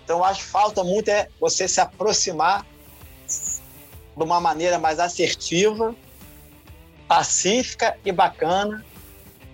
[0.04, 2.66] Então, acho que falta muito é você se aproximar
[4.16, 5.94] de uma maneira mais assertiva,
[7.08, 8.84] pacífica e bacana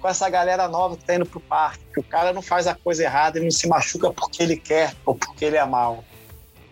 [0.01, 1.85] com essa galera nova que está indo para o parque.
[1.93, 4.95] Que o cara não faz a coisa errada, ele não se machuca porque ele quer
[5.05, 6.05] ou porque ele é mal.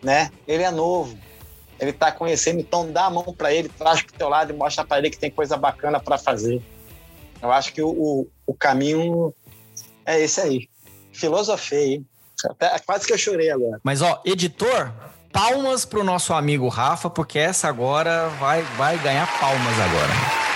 [0.02, 0.30] Né?
[0.46, 1.18] Ele é novo,
[1.80, 4.56] ele está conhecendo, então dá a mão para ele, traz para o teu lado e
[4.56, 6.62] mostra para ele que tem coisa bacana para fazer.
[7.42, 9.34] Eu acho que o, o, o, caminho
[10.04, 10.68] é esse aí.
[11.12, 12.06] Filosofei, hein?
[12.44, 13.80] Até, quase que eu chorei agora.
[13.82, 14.92] Mas, ó, editor,
[15.32, 20.46] palmas pro nosso amigo Rafa, porque essa agora vai, vai ganhar palmas agora.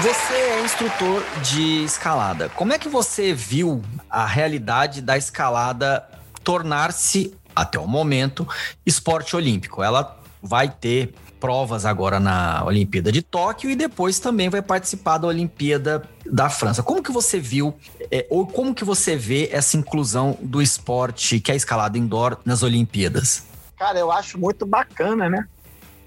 [0.00, 2.48] Você é instrutor de escalada.
[2.50, 6.08] Como é que você viu a realidade da escalada
[6.44, 8.46] tornar-se, até o momento,
[8.86, 9.82] esporte olímpico?
[9.82, 15.28] Ela vai ter provas agora na Olimpíada de Tóquio e depois também vai participar da
[15.28, 16.82] Olimpíada da França.
[16.82, 17.74] Como que você viu,
[18.10, 22.62] é, ou como que você vê essa inclusão do esporte que é escalada indoor nas
[22.62, 23.44] Olimpíadas?
[23.78, 25.46] Cara, eu acho muito bacana, né?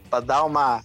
[0.09, 0.83] Para dar uma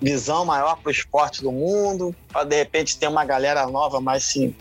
[0.00, 4.24] visão maior para o esporte do mundo, para de repente ter uma galera nova mais
[4.24, 4.56] se,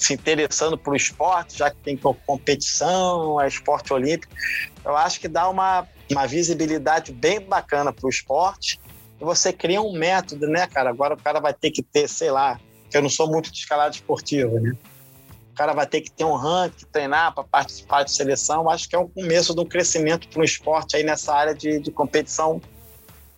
[0.00, 4.32] se interessando por esporte, já que tem competição, é esporte olímpico.
[4.84, 8.80] Eu acho que dá uma, uma visibilidade bem bacana para o esporte.
[9.20, 10.88] E você cria um método, né, cara?
[10.88, 12.58] Agora o cara vai ter que ter, sei lá,
[12.90, 14.72] que eu não sou muito de escalada esportiva, né?
[15.52, 18.70] O cara vai ter que ter um ranking, treinar para participar de seleção.
[18.70, 21.90] Acho que é um começo do crescimento para o esporte aí nessa área de, de
[21.90, 22.62] competição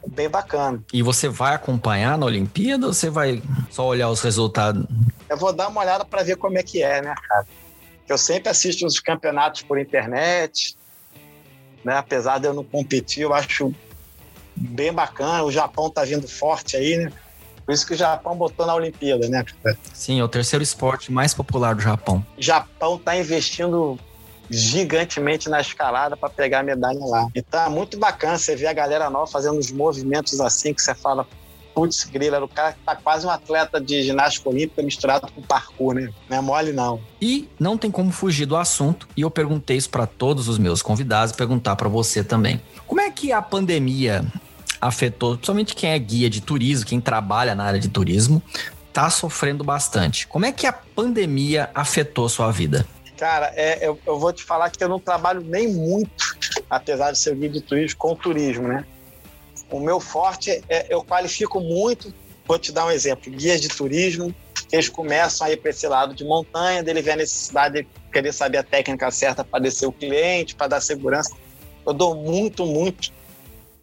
[0.07, 0.83] bem bacana.
[0.93, 4.85] E você vai acompanhar na Olimpíada ou você vai só olhar os resultados?
[5.29, 7.47] Eu vou dar uma olhada para ver como é que é, né, cara?
[8.09, 10.77] Eu sempre assisto os campeonatos por internet,
[11.85, 11.97] né?
[11.97, 13.75] Apesar de eu não competir, eu acho
[14.55, 15.45] bem bacana.
[15.45, 17.13] O Japão tá vindo forte aí, né?
[17.65, 19.45] Por isso que o Japão botou na Olimpíada, né?
[19.95, 22.25] Sim, é o terceiro esporte mais popular do Japão.
[22.37, 23.99] Japão tá investindo
[24.53, 27.27] gigantemente na escalada para pegar a medalha lá.
[27.35, 30.95] Então é muito bacana você ver a galera nova fazendo os movimentos assim que você
[30.95, 31.27] fala,
[31.75, 36.11] putz, grila, o cara tá quase um atleta de ginástica olímpica misturado com parkour, né?
[36.29, 37.01] Não é mole não.
[37.21, 40.83] E não tem como fugir do assunto, e eu perguntei isso para todos os meus
[40.83, 42.61] convidados, perguntar para você também.
[42.87, 44.25] Como é que a pandemia
[44.81, 48.43] afetou, principalmente quem é guia de turismo, quem trabalha na área de turismo,
[48.93, 50.27] tá sofrendo bastante.
[50.27, 52.87] Como é que a pandemia afetou sua vida?
[53.23, 56.37] Cara, é, eu, eu, vou te falar que eu não trabalho nem muito,
[56.69, 58.85] apesar de ser guia de turismo, com turismo, né?
[59.71, 62.13] O meu forte é eu qualifico muito.
[62.45, 64.35] Vou te dar um exemplo: guias de turismo,
[64.73, 68.33] eles começam a ir para esse lado de montanha, dele vê a necessidade de querer
[68.33, 71.33] saber a técnica certa para descer o cliente, para dar segurança.
[71.87, 73.13] Eu dou muito, muito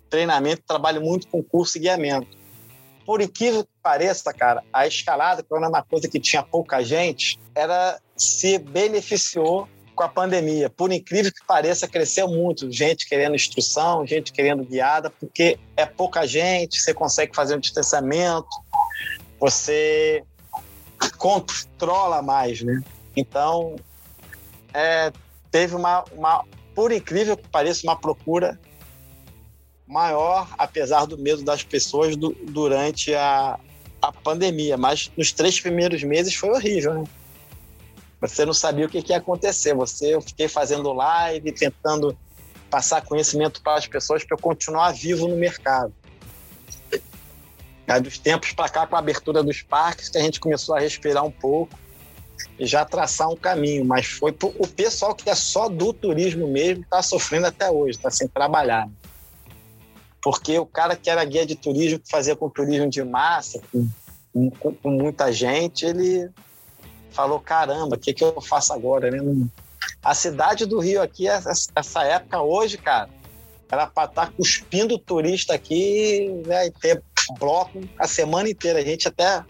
[0.09, 2.27] treinamento, trabalho muito com curso e guiamento.
[3.09, 7.39] Por incrível que pareça, cara, a escalada, que era uma coisa que tinha pouca gente,
[7.55, 10.69] era se beneficiou com a pandemia.
[10.69, 12.71] Por incrível que pareça, cresceu muito.
[12.71, 18.47] Gente querendo instrução, gente querendo guiada, porque é pouca gente, você consegue fazer um distanciamento,
[19.39, 20.23] você
[21.17, 22.79] controla mais, né?
[23.15, 23.75] Então,
[24.71, 25.11] é,
[25.49, 26.45] teve uma, uma,
[26.75, 28.59] por incrível que pareça, uma procura
[29.89, 33.59] maior, apesar do medo das pessoas do, durante a,
[33.99, 34.77] a pandemia.
[34.77, 37.03] Mas nos três primeiros meses foi horrível, né?
[38.21, 39.73] Você não sabia o que, que ia acontecer.
[39.73, 42.17] Você, eu fiquei fazendo live, tentando
[42.69, 45.93] passar conhecimento para as pessoas para eu continuar vivo no mercado.
[47.87, 50.79] Aí, dos tempos para cá, com a abertura dos parques, que a gente começou a
[50.79, 51.73] respirar um pouco
[52.59, 53.83] e já traçar um caminho.
[53.85, 58.11] Mas foi o pessoal que é só do turismo mesmo está sofrendo até hoje, está
[58.11, 58.87] sem trabalhar.
[60.21, 64.49] Porque o cara que era guia de turismo, que fazia com turismo de massa, com,
[64.51, 66.29] com, com muita gente, ele
[67.11, 69.09] falou: caramba, o que, que eu faço agora?
[69.09, 69.19] Né?
[70.03, 73.09] A cidade do Rio aqui, essa época hoje, cara,
[73.71, 77.01] era para estar tá cuspindo turista aqui né, e ter
[77.37, 78.79] bloco a semana inteira.
[78.79, 79.43] A gente até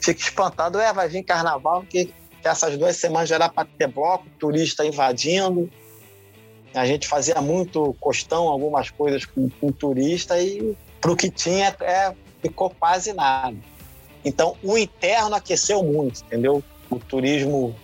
[0.00, 3.88] fica espantado, é, vai vir carnaval, que, que essas duas semanas já era para ter
[3.88, 5.70] bloco, turista invadindo.
[6.74, 11.74] A gente fazia muito costão, algumas coisas com, com turista e para o que tinha
[11.80, 13.56] é, ficou quase nada.
[14.24, 16.62] Então, o interno aqueceu muito, entendeu?
[16.90, 17.74] O turismo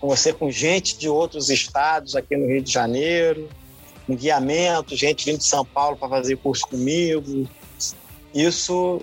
[0.00, 3.48] você com gente de outros estados aqui no Rio de Janeiro,
[4.08, 7.48] um guiamento, gente vindo de São Paulo para fazer curso comigo.
[8.34, 9.00] Isso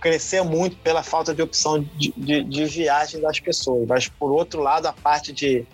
[0.00, 3.88] cresceu muito pela falta de opção de, de, de viagem das pessoas.
[3.88, 5.66] Mas, por outro lado, a parte de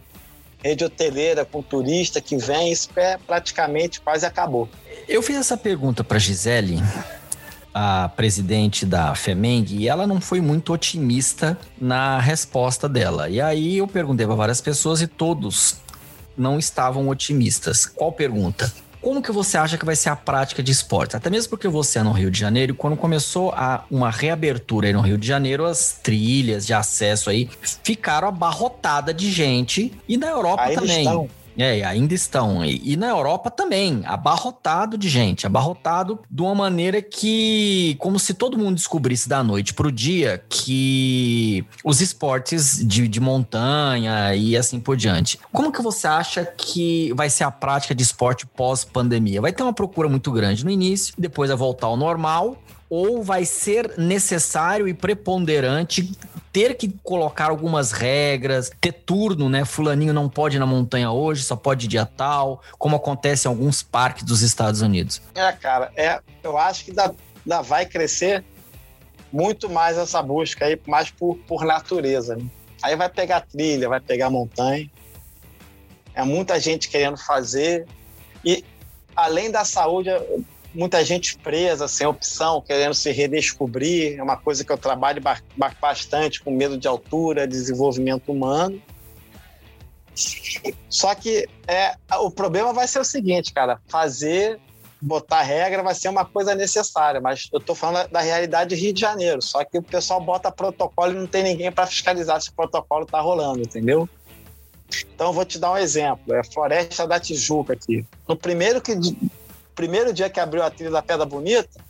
[0.63, 4.69] rede hoteleira com turista que vem, isso é praticamente quase acabou.
[5.09, 6.81] Eu fiz essa pergunta para Gisele,
[7.75, 13.29] a presidente da FEMENG, e ela não foi muito otimista na resposta dela.
[13.29, 15.77] E aí eu perguntei para várias pessoas e todos
[16.37, 17.85] não estavam otimistas.
[17.85, 18.73] Qual pergunta?
[19.03, 21.17] Como que você acha que vai ser a prática de esportes?
[21.17, 24.93] Até mesmo porque você é no Rio de Janeiro, quando começou a uma reabertura aí
[24.93, 27.51] no Rio de Janeiro, as trilhas de acesso aí
[27.83, 30.99] ficaram abarrotadas de gente e na Europa Ainda também.
[31.05, 31.42] Estão.
[31.57, 32.65] É, ainda estão.
[32.65, 38.35] E, e, na Europa também, abarrotado de gente, abarrotado de uma maneira que, como se
[38.35, 44.57] todo mundo descobrisse da noite para o dia que os esportes de, de montanha e
[44.57, 45.39] assim por diante.
[45.53, 49.41] Como que você acha que vai ser a prática de esporte pós-pandemia?
[49.41, 52.57] Vai ter uma procura muito grande no início, depois vai voltar ao normal,
[52.95, 56.13] ou vai ser necessário e preponderante
[56.53, 59.65] ter que colocar algumas regras, ter turno, né?
[59.65, 63.83] Fulaninho não pode ir na montanha hoje, só pode dia tal, como acontece em alguns
[63.83, 65.23] parques dos Estados Unidos.
[65.35, 67.11] É, cara, é, eu acho que dá
[67.63, 68.45] vai crescer
[69.33, 72.37] muito mais essa busca aí, mais por, por natureza.
[72.37, 72.45] Né?
[72.83, 74.87] Aí vai pegar trilha, vai pegar montanha.
[76.15, 77.87] É muita gente querendo fazer.
[78.45, 78.63] E
[79.17, 80.11] além da saúde,
[80.75, 84.19] muita gente presa, sem opção, querendo se redescobrir.
[84.19, 85.23] É uma coisa que eu trabalho
[85.81, 88.81] bastante com medo de altura, desenvolvimento humano.
[90.89, 94.61] Só que é, o problema vai ser o seguinte, cara, fazer,
[95.01, 98.93] botar regra vai ser uma coisa necessária, mas eu estou falando da realidade de Rio
[98.93, 102.51] de Janeiro, só que o pessoal bota protocolo e não tem ninguém para fiscalizar se
[102.51, 104.09] o protocolo está rolando, entendeu?
[105.15, 108.05] Então vou te dar um exemplo, é a Floresta da Tijuca aqui.
[108.29, 108.93] No primeiro, que,
[109.75, 111.81] primeiro dia que abriu a trilha da Pedra Bonita,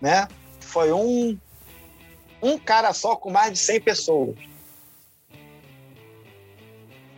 [0.00, 0.28] né,
[0.60, 1.38] foi um,
[2.42, 4.36] um cara só com mais de 100 pessoas.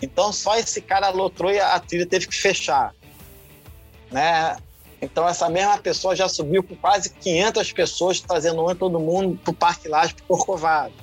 [0.01, 2.95] Então só esse cara lotrou e a trilha teve que fechar,
[4.11, 4.57] né?
[5.01, 9.51] Então essa mesma pessoa já subiu com quase 500 pessoas trazendo um todo mundo para
[9.51, 10.95] o Parque Laje, para Corcovado.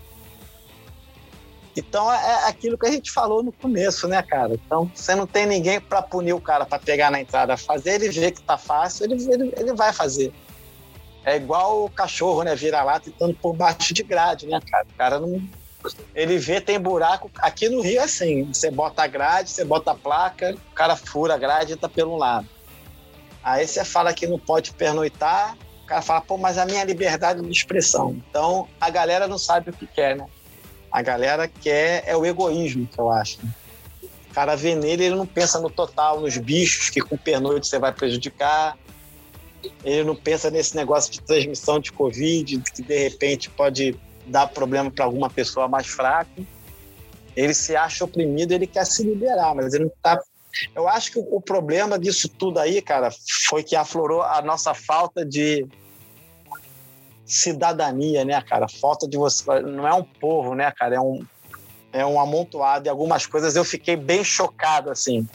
[1.75, 4.53] Então é, é aquilo que a gente falou no começo, né, cara?
[4.53, 8.09] Então você não tem ninguém para punir o cara para pegar na entrada, fazer ele
[8.09, 10.33] ver que tá fácil, ele, ele, ele vai fazer.
[11.23, 12.55] É igual o cachorro, né?
[12.55, 14.85] Vira lá tentando por baixo de grade, né, cara?
[14.87, 15.41] O cara não,
[16.13, 17.29] ele vê, tem buraco.
[17.39, 20.95] Aqui no Rio é assim: você bota a grade, você bota a placa, o cara
[20.95, 22.47] fura a grade e tá pelo lado.
[23.43, 27.41] Aí você fala que não pode pernoitar, o cara fala, pô, mas a minha liberdade
[27.41, 28.19] de expressão.
[28.29, 30.25] Então a galera não sabe o que quer, né?
[30.95, 33.37] A galera quer é o egoísmo, que eu acho.
[34.01, 37.77] O cara vê nele, ele não pensa no total, nos bichos que com pernoite você
[37.77, 38.77] vai prejudicar.
[39.83, 44.89] Ele não pensa nesse negócio de transmissão de Covid, que de repente pode dá problema
[44.89, 46.41] para alguma pessoa mais fraca,
[47.35, 50.17] ele se acha oprimido, ele quer se liberar, mas ele não está.
[50.73, 53.09] Eu acho que o problema disso tudo aí, cara,
[53.49, 55.67] foi que aflorou a nossa falta de
[57.25, 58.67] cidadania, né, cara?
[58.67, 59.61] Falta de você.
[59.61, 60.95] Não é um povo, né, cara?
[60.95, 61.25] É um,
[61.91, 62.87] é um amontoado.
[62.87, 65.27] E algumas coisas eu fiquei bem chocado, assim.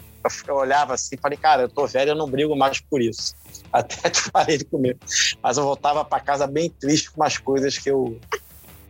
[0.47, 3.35] Eu olhava assim e falei, cara, eu tô velho, eu não brigo mais por isso.
[3.73, 4.99] Até te falei comigo.
[5.43, 8.19] Mas eu voltava para casa bem triste com umas coisas que eu,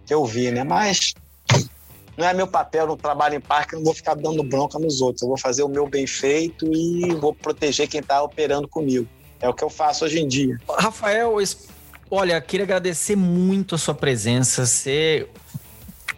[0.05, 0.65] que eu vi, né?
[0.65, 1.15] Mas
[2.17, 5.23] não é meu papel no trabalho em parque, não vou ficar dando bronca nos outros.
[5.23, 9.09] Eu vou fazer o meu bem feito e vou proteger quem está operando comigo.
[9.41, 10.59] É o que eu faço hoje em dia.
[10.69, 11.41] Rafael,
[12.11, 14.67] olha, queria agradecer muito a sua presença.
[14.67, 15.29] Você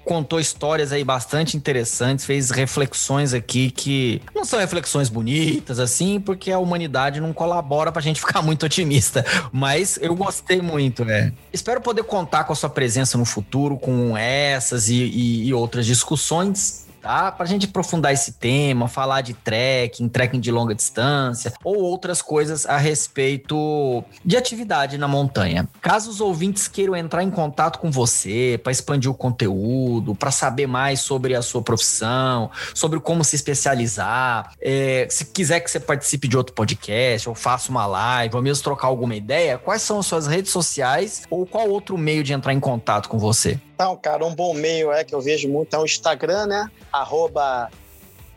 [0.04, 6.50] contou histórias aí bastante interessantes, fez reflexões aqui que não são reflexões bonitas, assim, porque
[6.50, 9.24] a humanidade não colabora pra gente ficar muito otimista.
[9.52, 11.32] Mas eu gostei muito, é.
[11.52, 15.86] Espero poder contar com a sua presença no futuro, com essas e, e, e outras
[15.86, 17.32] discussões tá?
[17.32, 22.64] Pra gente aprofundar esse tema, falar de trekking, trekking de longa distância ou outras coisas
[22.64, 25.68] a respeito de atividade na montanha.
[25.80, 30.66] Caso os ouvintes queiram entrar em contato com você para expandir o conteúdo, para saber
[30.66, 36.28] mais sobre a sua profissão, sobre como se especializar, é, se quiser que você participe
[36.28, 40.06] de outro podcast ou faça uma live ou mesmo trocar alguma ideia, quais são as
[40.06, 43.58] suas redes sociais ou qual outro meio de entrar em contato com você?
[43.74, 46.70] Então, cara, um bom meio é que eu vejo muito é o Instagram, né?
[46.92, 47.70] Arroba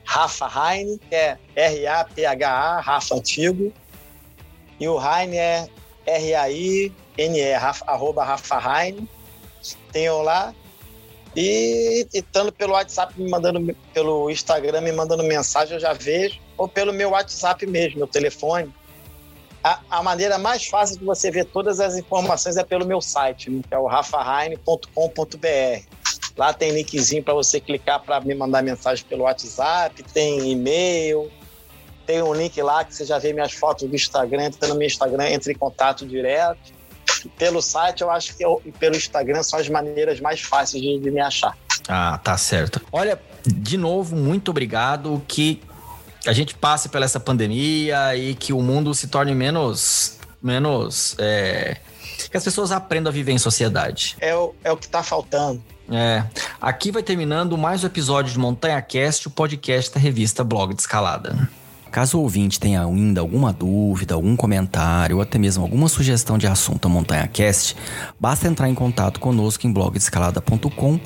[0.03, 3.71] Rafa Heine, que é R-A-P-H-A, Rafa Antigo.
[4.79, 5.67] E o Heine é
[6.05, 7.53] R-A-I-N-E,
[7.86, 9.09] arroba Rafa Heine.
[9.91, 10.53] Tenho lá.
[11.36, 16.39] E estando pelo WhatsApp me mandando, pelo Instagram me mandando mensagem, eu já vejo.
[16.57, 18.73] Ou pelo meu WhatsApp mesmo, meu telefone
[19.66, 23.49] a, a, maneira mais fácil de você ver todas as informações é pelo meu site,
[23.49, 24.88] né, que é o rafaheine.com.br.
[26.38, 31.32] Lá tem linkzinho para você clicar para me mandar mensagem pelo WhatsApp, tem e-mail,
[32.05, 34.86] tem um link lá que você já vê minhas fotos do Instagram, entra no meu
[34.86, 36.76] Instagram, entre em contato direto.
[37.36, 41.09] Pelo site, eu acho que eu, pelo Instagram são as maneiras mais fáceis de, de
[41.09, 41.57] me achar.
[41.88, 42.80] Ah, tá certo.
[42.91, 45.20] Olha, de novo, muito obrigado.
[45.28, 45.59] Que
[46.30, 50.17] a gente passe pela essa pandemia e que o mundo se torne menos.
[50.41, 51.15] menos.
[51.19, 51.78] É,
[52.30, 54.15] que as pessoas aprendam a viver em sociedade.
[54.19, 55.61] É o, é o que está faltando.
[55.89, 56.23] É.
[56.59, 60.82] Aqui vai terminando mais um episódio de Montanha Cast, o podcast da revista Blog de
[60.82, 61.47] Escalada.
[61.91, 66.47] Caso o ouvinte tenha ainda alguma dúvida, algum comentário ou até mesmo alguma sugestão de
[66.47, 67.78] assunto ao Montanha Cast,
[68.19, 70.99] basta entrar em contato conosco em blogdescalada.com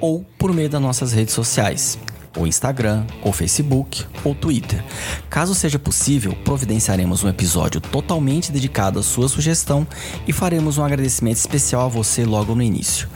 [0.00, 1.98] ou por meio das nossas redes sociais
[2.36, 4.82] ou Instagram, ou Facebook, ou Twitter.
[5.28, 9.86] Caso seja possível, providenciaremos um episódio totalmente dedicado à sua sugestão
[10.26, 13.08] e faremos um agradecimento especial a você logo no início.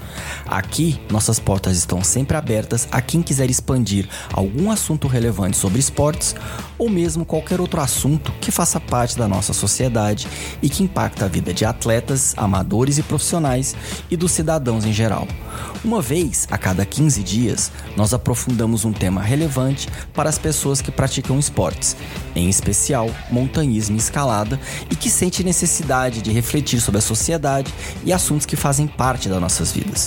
[0.46, 6.34] Aqui, nossas portas estão sempre abertas a quem quiser expandir algum assunto relevante sobre esportes
[6.78, 10.28] ou mesmo qualquer outro assunto que faça parte da nossa sociedade
[10.62, 13.74] e que impacta a vida de atletas, amadores e profissionais
[14.10, 15.26] e dos cidadãos em geral.
[15.84, 20.90] Uma vez a cada 15 dias, nós aprofundamos um tema relevante para as pessoas que
[20.90, 21.96] praticam esportes,
[22.34, 24.58] em especial montanhismo e escalada,
[24.90, 27.72] e que sente necessidade de refletir sobre a sociedade
[28.04, 30.03] e assuntos que fazem parte das nossas vidas.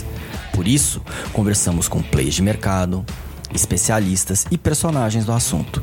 [0.54, 1.02] Por isso,
[1.34, 3.06] conversamos com players de mercado,
[3.54, 5.82] especialistas e personagens do assunto.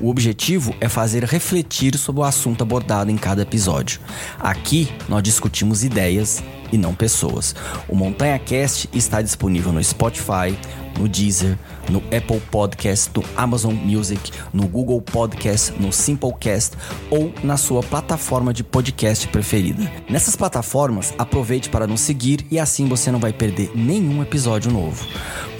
[0.00, 4.00] O objetivo é fazer refletir sobre o assunto abordado em cada episódio.
[4.40, 6.42] Aqui nós discutimos ideias
[6.72, 7.54] e não pessoas.
[7.88, 10.58] O Montanha Cast está disponível no Spotify,
[10.98, 16.76] no Deezer, no Apple Podcast, no Amazon Music, no Google Podcast, no Simplecast
[17.10, 19.90] ou na sua plataforma de podcast preferida.
[20.08, 25.06] Nessas plataformas, aproveite para nos seguir e assim você não vai perder nenhum episódio novo.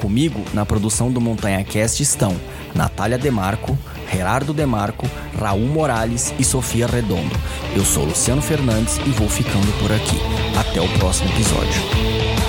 [0.00, 2.34] Comigo, na produção do Montanha Cast estão
[2.74, 3.78] Natália Demarco,
[4.12, 5.08] Gerardo Demarco,
[5.38, 7.34] Raul Morales e Sofia Redondo.
[7.74, 10.18] Eu sou Luciano Fernandes e vou ficando por aqui.
[10.58, 12.43] Até o próximo episódio.